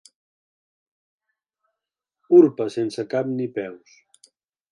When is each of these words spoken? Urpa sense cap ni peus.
Urpa 2.39 2.67
sense 2.77 3.05
cap 3.13 3.31
ni 3.35 3.49
peus. 3.59 3.95